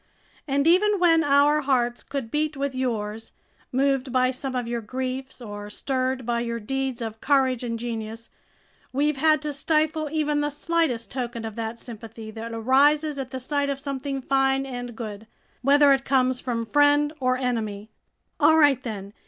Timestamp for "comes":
16.03-16.41